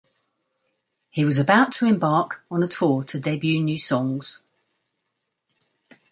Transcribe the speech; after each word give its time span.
He 1.11 1.23
was 1.23 1.37
about 1.37 1.71
to 1.73 1.85
embark 1.85 2.41
on 2.49 2.63
a 2.63 2.67
tour 2.67 3.03
to 3.03 3.19
debut 3.19 3.61
new 3.61 3.77
songs. 3.77 4.41